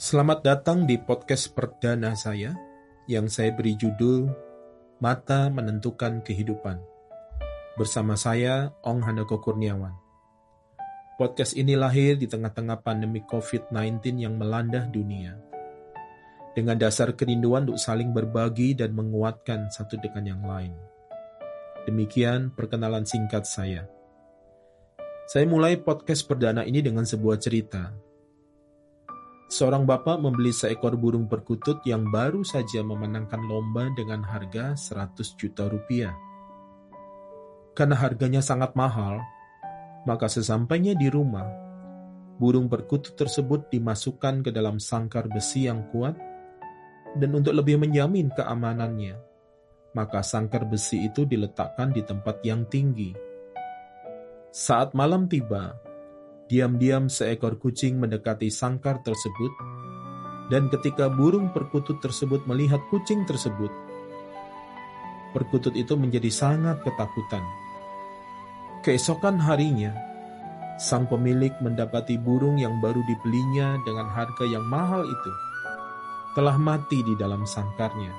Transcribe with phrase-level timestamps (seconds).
[0.00, 2.56] Selamat datang di podcast perdana saya
[3.04, 4.32] yang saya beri judul
[4.96, 6.80] Mata Menentukan Kehidupan.
[7.76, 9.92] Bersama saya, Ong Handoko Kurniawan.
[11.20, 15.36] Podcast ini lahir di tengah-tengah pandemi COVID-19 yang melanda dunia.
[16.56, 20.72] Dengan dasar kerinduan untuk saling berbagi dan menguatkan satu dengan yang lain.
[21.84, 23.84] Demikian perkenalan singkat saya.
[25.28, 28.08] Saya mulai podcast perdana ini dengan sebuah cerita
[29.50, 35.66] Seorang bapak membeli seekor burung perkutut yang baru saja memenangkan lomba dengan harga 100 juta
[35.66, 36.14] rupiah.
[37.74, 39.18] Karena harganya sangat mahal,
[40.06, 41.50] maka sesampainya di rumah,
[42.38, 46.14] burung perkutut tersebut dimasukkan ke dalam sangkar besi yang kuat
[47.18, 49.18] dan untuk lebih menjamin keamanannya,
[49.98, 53.10] maka sangkar besi itu diletakkan di tempat yang tinggi.
[54.54, 55.74] Saat malam tiba,
[56.50, 59.54] Diam-diam seekor kucing mendekati sangkar tersebut,
[60.50, 63.70] dan ketika burung perkutut tersebut melihat kucing tersebut,
[65.30, 67.46] perkutut itu menjadi sangat ketakutan.
[68.82, 69.94] Keesokan harinya,
[70.74, 75.32] sang pemilik mendapati burung yang baru dibelinya dengan harga yang mahal itu
[76.34, 78.10] telah mati di dalam sangkarnya.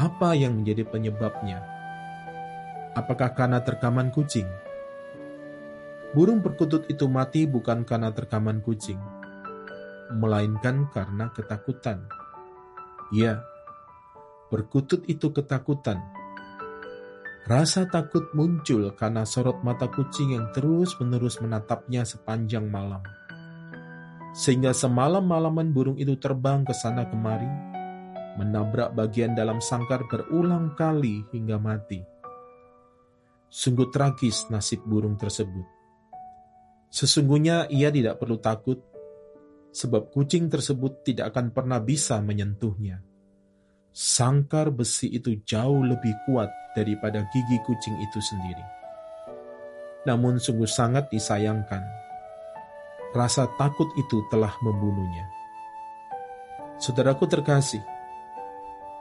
[0.00, 1.60] Apa yang menjadi penyebabnya?
[2.96, 4.48] Apakah karena terkaman kucing?
[6.16, 8.96] Burung perkutut itu mati bukan karena terkaman kucing,
[10.16, 12.08] melainkan karena ketakutan.
[13.12, 13.44] Ya,
[14.48, 16.00] perkutut itu ketakutan.
[17.44, 23.04] Rasa takut muncul karena sorot mata kucing yang terus-menerus menatapnya sepanjang malam.
[24.32, 27.48] Sehingga semalam-malaman burung itu terbang ke sana kemari,
[28.40, 32.00] menabrak bagian dalam sangkar berulang kali hingga mati.
[33.48, 35.77] Sungguh tragis nasib burung tersebut.
[36.88, 38.80] Sesungguhnya ia tidak perlu takut,
[39.72, 43.04] sebab kucing tersebut tidak akan pernah bisa menyentuhnya.
[43.92, 48.64] Sangkar besi itu jauh lebih kuat daripada gigi kucing itu sendiri.
[50.06, 51.82] Namun sungguh sangat disayangkan,
[53.12, 55.26] rasa takut itu telah membunuhnya.
[56.78, 57.82] Saudaraku terkasih,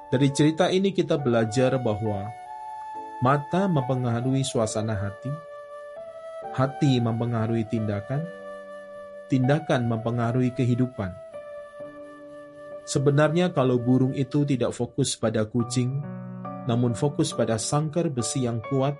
[0.10, 2.32] dari cerita ini kita belajar bahwa
[3.22, 5.30] mata mempengaruhi suasana hati,
[6.58, 8.26] Hati mempengaruhi tindakan,
[9.30, 11.14] tindakan mempengaruhi kehidupan.
[12.82, 16.02] Sebenarnya, kalau burung itu tidak fokus pada kucing,
[16.66, 18.98] namun fokus pada sangkar besi yang kuat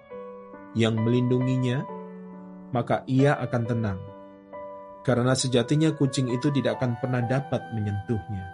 [0.78, 1.82] yang melindunginya,
[2.70, 4.00] maka ia akan tenang,
[5.02, 8.46] karena sejatinya kucing itu tidak akan pernah dapat menyentuhnya.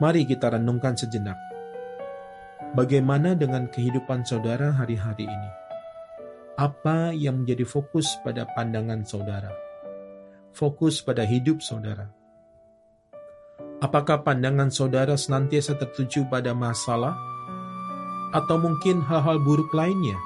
[0.00, 1.36] Mari kita renungkan sejenak.
[2.72, 5.65] Bagaimana dengan kehidupan saudara hari-hari ini?
[6.56, 9.52] Apa yang menjadi fokus pada pandangan saudara,
[10.56, 12.08] fokus pada hidup saudara.
[13.84, 17.12] Apakah pandangan saudara senantiasa tertuju pada masalah,
[18.32, 20.16] atau mungkin hal-hal buruk lainnya?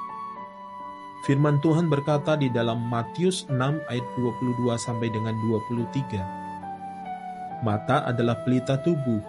[1.27, 7.59] Firman Tuhan berkata di dalam Matius 6 ayat 22 sampai dengan 23.
[7.61, 9.19] Mata adalah pelita tubuh.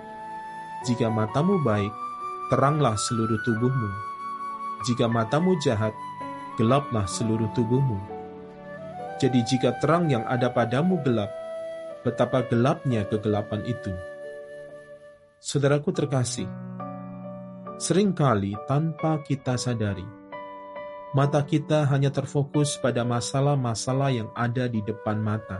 [0.87, 1.91] Jika matamu baik,
[2.49, 3.91] teranglah seluruh tubuhmu.
[4.89, 5.93] Jika matamu jahat,
[6.63, 7.99] gelaplah seluruh tubuhmu.
[9.19, 11.27] Jadi jika terang yang ada padamu gelap,
[12.07, 13.91] betapa gelapnya kegelapan itu.
[15.43, 16.47] Saudaraku terkasih,
[17.83, 20.07] sering kali tanpa kita sadari,
[21.19, 25.59] mata kita hanya terfokus pada masalah-masalah yang ada di depan mata.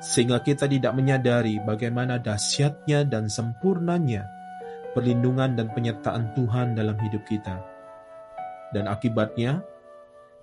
[0.00, 4.24] Sehingga kita tidak menyadari bagaimana dahsyatnya dan sempurnanya
[4.92, 7.75] perlindungan dan penyertaan Tuhan dalam hidup kita
[8.74, 9.62] dan akibatnya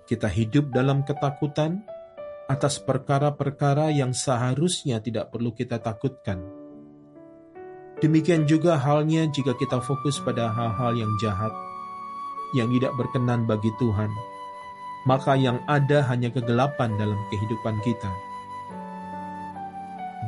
[0.04, 1.84] kita hidup dalam ketakutan
[2.44, 6.44] atas perkara-perkara yang seharusnya tidak perlu kita takutkan.
[8.04, 11.52] Demikian juga halnya jika kita fokus pada hal-hal yang jahat,
[12.52, 14.12] yang tidak berkenan bagi Tuhan,
[15.08, 18.12] maka yang ada hanya kegelapan dalam kehidupan kita.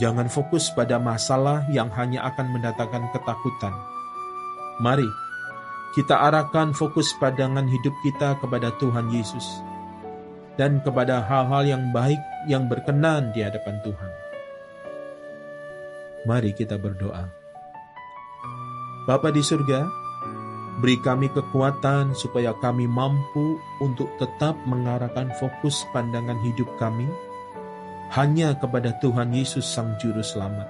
[0.01, 3.73] Jangan fokus pada masalah yang hanya akan mendatangkan ketakutan.
[4.81, 5.09] Mari
[5.93, 9.45] kita arahkan fokus pandangan hidup kita kepada Tuhan Yesus
[10.57, 12.19] dan kepada hal-hal yang baik
[12.49, 14.11] yang berkenan di hadapan Tuhan.
[16.27, 17.31] Mari kita berdoa.
[19.07, 19.87] Bapa di surga,
[20.83, 27.07] beri kami kekuatan supaya kami mampu untuk tetap mengarahkan fokus pandangan hidup kami
[28.19, 30.67] hanya kepada Tuhan Yesus Sang Juru Selamat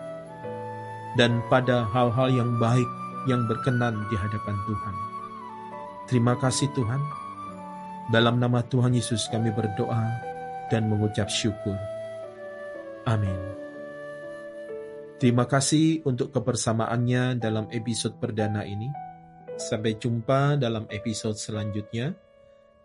[1.17, 2.89] dan pada hal-hal yang baik
[3.27, 4.95] yang berkenan di hadapan Tuhan.
[6.07, 7.03] Terima kasih Tuhan.
[8.15, 10.07] Dalam nama Tuhan Yesus kami berdoa
[10.71, 11.75] dan mengucap syukur.
[13.07, 13.39] Amin.
[15.17, 18.87] Terima kasih untuk kebersamaannya dalam episode perdana ini.
[19.57, 22.13] Sampai jumpa dalam episode selanjutnya.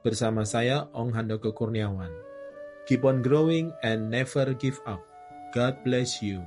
[0.02, 2.10] Bersama saya, Ong Handoko Kurniawan.
[2.90, 5.04] Keep on growing and never give up.
[5.54, 6.42] God bless you.